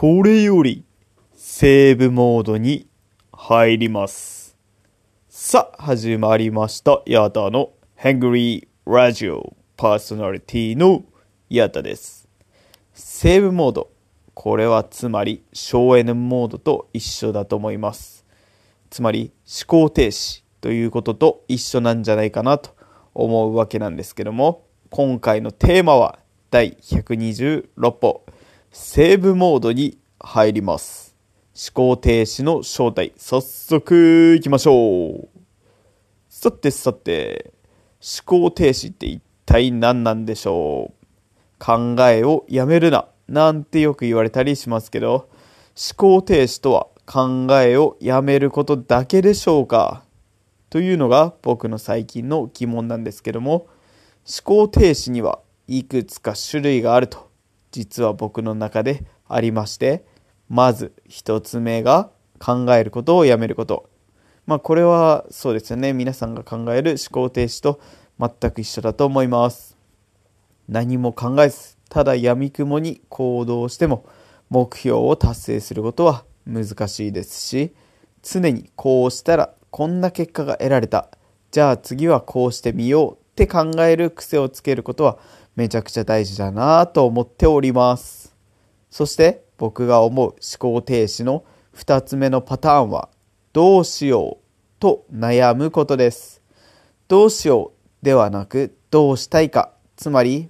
[0.00, 0.84] これより
[1.34, 2.86] セーブモードに
[3.32, 4.56] 入ります。
[5.28, 7.02] さあ、始まりました。
[7.04, 11.02] ヤタのハングリーラジオパーソナリティの
[11.50, 12.28] ヤタです。
[12.94, 13.90] セーブモード。
[14.34, 18.24] これはつまり省エネモードと一緒だと思います。
[18.90, 22.76] つまり思考停止ということと一緒なんじゃないかなと
[23.14, 26.20] 思うわけなんですけども、今回のテーマは
[26.52, 28.22] 第126歩。
[28.80, 31.16] セーブモードに入ります。
[31.52, 35.28] 思考停止の正体、早速行きましょう。
[36.28, 37.52] さてさて、
[38.00, 41.06] 思考停止って一体何なんでしょう。
[41.58, 45.28] 考えをやめるな、なんてよく言われたりしますけど、
[45.74, 50.04] 思考停止とは考えをやめることだけでしょうか。
[50.70, 53.66] というのが僕の最近の疑問なんですけども、
[54.24, 57.27] 思考停止にはいくつか種類があると。
[57.70, 60.04] 実は僕の中でありまして
[60.48, 63.88] まず一つ目が考えることをやめること。
[64.46, 65.92] まあこれはそうですよね。
[65.92, 67.80] 皆さんが考える思考停止と
[68.18, 69.76] 全く一緒だと思います。
[70.68, 74.06] 何も考えずただ闇雲に行動しても
[74.50, 77.74] 目標を達成することは難しいですし
[78.22, 81.10] 常にこうしたらこんな結果が得られた。
[81.50, 85.18] じゃあ次はこうしてみようって考える癖をつけることは
[85.58, 88.32] めちゃくちゃ大事だなと思っております。
[88.90, 93.08] そして僕が思う思考停止の2つ目のパターンは
[93.52, 94.44] どうしよう
[94.78, 96.42] と悩むことです。
[97.08, 99.72] どうしようではなくどうしたいか。
[99.96, 100.48] つまり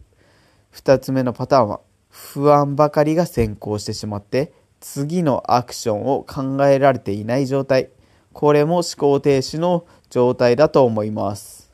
[0.75, 7.89] 2つ目のパターンは不安ばかりが先行してしまって次のアクションを考えられていない状態。
[8.35, 11.68] これも思考停止の状態だと思います。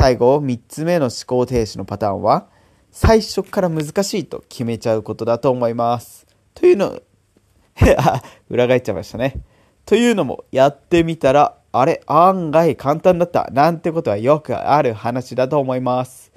[0.00, 2.48] 最後3つ目の思考停止のパターンは
[2.90, 6.26] 最初から難しいと決めちゃうことだと思います。
[6.54, 6.98] というの
[7.98, 9.42] あ 裏返っちゃいましたね。
[9.84, 13.50] というのもやってみたらあれ案外簡単だった。
[13.52, 16.32] なんてことはよくある話だと思います。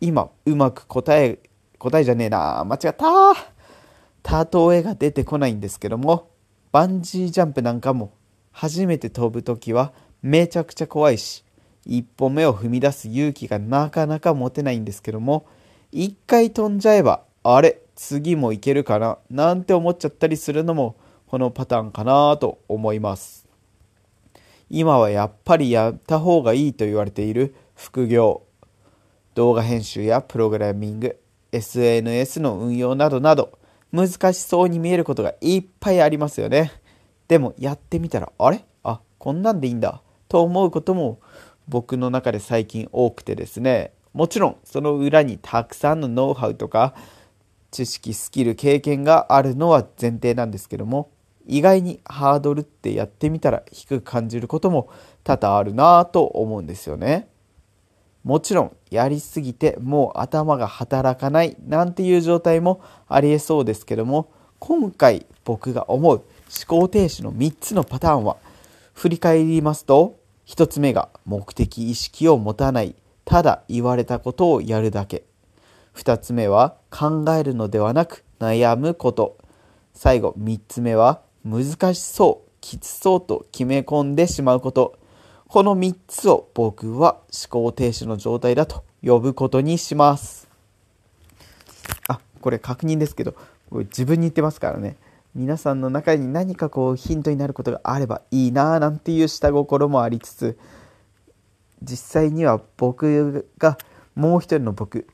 [0.00, 1.38] 今うまく答え
[1.78, 2.64] 答えじゃねえな。
[2.64, 4.42] 間違った。
[4.44, 6.30] 例えが出てこないんですけども
[6.72, 8.14] バンジージャンプなんかも
[8.50, 9.92] 初めて飛ぶ時は
[10.22, 11.45] めちゃくちゃ怖いし
[11.86, 15.46] 一歩目を踏み出す勇気がなかなか持てないんですけども
[15.92, 20.96] 一回飛んじゃえばあれ次もいけるかななんて思っちゃったりするのも
[21.28, 23.46] このパターンかなと思います。
[24.68, 28.42] 今はやっぱりやった方がいいと言われている副業。
[29.34, 31.18] 動画編集やプログラミング
[31.52, 33.58] SNS の運用などなど
[33.92, 36.72] 難しそうに見えることがいっぱいありますよね。
[37.28, 38.64] でもやってみたらあれ？
[38.82, 40.02] あこんなんでいいんだ。
[40.28, 41.20] と思うことも
[41.68, 46.94] 僕の中で最近多くてですねもちろんその裏にたくさんのノウハウとか
[47.70, 51.10] 知識スキル経験があるのは前提なんですけども
[51.46, 54.88] 意外にハードルってやってみたら低く感じることも
[55.22, 57.28] 多々あるなぁと思うんですよね。
[58.24, 66.26] もちろんやりすぎてもう頭が働かないなんていう状態もありえそうですけども今回僕が思う思
[66.66, 68.36] 考停止の3つのパターンは
[68.94, 75.24] 振り返りますと1つ目が目的意識を持たないただ言われたことをやるだけ。
[75.94, 79.36] 2つ目は考えるのではなく悩むこと。
[79.94, 84.98] 最後3つ目は難しそうきつそうと決め込んでしまうこと。
[85.48, 90.48] この3つを僕は思考停止の状態だと呼ぶことにします。
[92.08, 93.34] あこれ確認ですけど
[93.72, 94.96] 自分に言ってますからね。
[95.36, 100.58] 皆さんの中に何かこうヒントになることがあればいいなぁなんていう下心もありつつ
[101.82, 103.76] 実際には僕が
[104.14, 105.06] もう一人の僕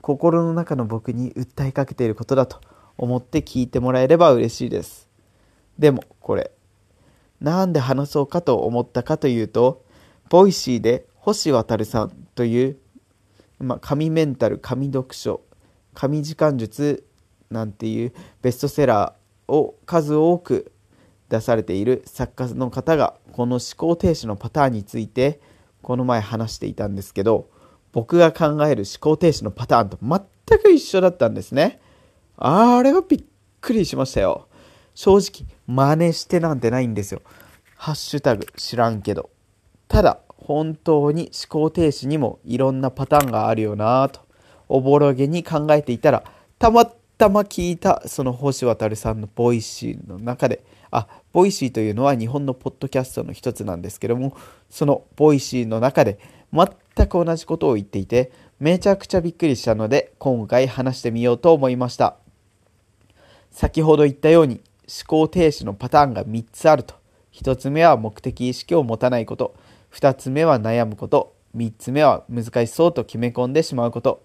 [0.00, 2.60] 心の中の僕に訴えかけていることだと
[2.96, 5.08] 思って聞いてもらえれば嬉しいです。
[5.76, 6.52] でもこれ
[7.40, 9.84] なんで話そうかと思ったかというと
[10.28, 12.76] Voicyで星渉さんという、
[13.58, 15.40] まあ、神メンタル神読書
[15.94, 17.04] 神時間術
[17.50, 19.17] なんていうベストセラー
[19.48, 20.72] を数多く
[21.28, 25.40] 出されている作家の方がこの思考停止のパターンについて
[25.82, 27.50] この前話していたんですけど
[27.92, 31.80] 僕が考える思考停止のパターンと全く一緒だったんですね。
[32.36, 33.24] あれはびっ
[33.60, 34.46] くりしましたよ。
[34.94, 37.22] 正直真似してなんてないんですよ。
[37.76, 39.30] ハッシュタグ知らんけど。
[39.88, 44.20] ただ本当に思考停止にもいろんなパターンがあるよなぁと
[44.68, 46.24] おぼろげに考えていたら
[46.58, 54.36] たまたま聞いたその星渉さんの Voicyの中であ Voicyというのは日本のポッドキャストの一つなんですけども
[54.70, 56.18] その Voicyの中で
[56.52, 62.16] 全く同じことを言っていてめちゃくちゃびっくりしたので今回話してみようと思いました
[63.50, 66.94] 先ほど言ったように思考停止のパターンが3つあると。
[67.32, 69.54] 1つ目は目的意識を持たないこと。
[69.92, 71.34] 2つ目は悩むこと。
[71.56, 74.22] 3つ目は難しそうと決め込んでしまうこと。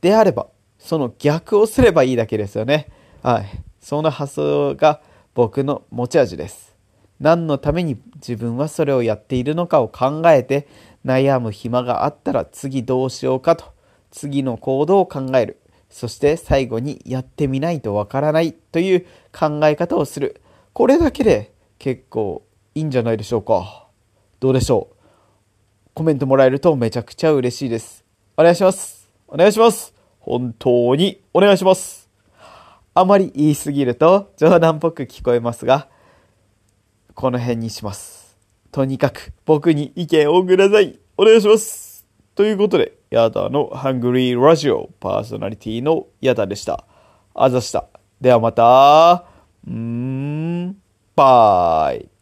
[0.00, 0.46] であれば、
[0.86, 2.86] その逆をすればいいだけですよね。
[3.20, 3.46] はい。
[3.80, 5.00] その発想が
[5.34, 6.76] 僕の持ち味です。
[7.18, 10.68] 何のために自分はそれをやっているのかを考えて
[11.04, 13.64] 悩む暇があったら次どうしようかと
[14.12, 15.60] 次の行動を考える。
[15.90, 19.06] そして最後にやってみないとわからないという
[19.36, 20.40] 考え方をする。
[20.72, 22.44] これだけで結構
[22.76, 23.88] いいんじゃないでしょうか。
[24.38, 24.96] どうでしょう
[25.94, 28.04] コメントもらえるとめちゃくちゃ嬉しいです。
[28.36, 29.10] お願いします。
[29.26, 29.95] お願いします。
[30.26, 32.10] 本当にお願いします。
[32.94, 35.88] あまり言いすぎると冗談っぽく聞こえますが、
[37.14, 38.36] この辺にします。
[38.72, 40.98] とにかく僕に意見をください。
[41.16, 42.04] お願いします。
[42.34, 46.84] ということで、ヤダのハングリーラジオパーソナリティのヤダでした。
[47.32, 47.86] あざした。
[48.20, 49.26] ではまた、
[49.64, 50.76] うーん、
[51.14, 52.15] バイ。